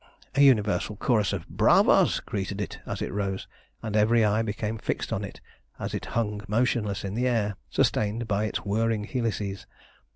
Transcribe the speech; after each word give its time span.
A 0.33 0.41
universal 0.41 0.95
chorus 0.95 1.31
of 1.31 1.47
"bravas" 1.47 2.21
greeted 2.21 2.59
it 2.59 2.79
as 2.87 3.03
it 3.03 3.13
rose, 3.13 3.47
and 3.83 3.95
every 3.95 4.25
eye 4.25 4.41
became 4.41 4.79
fixed 4.79 5.13
on 5.13 5.23
it 5.23 5.41
as 5.77 5.93
it 5.93 6.07
hung 6.17 6.41
motionless 6.47 7.05
in 7.05 7.13
the 7.13 7.27
air, 7.27 7.55
sustained 7.69 8.27
by 8.27 8.45
its 8.45 8.65
whirling 8.65 9.03
helices. 9.03 9.67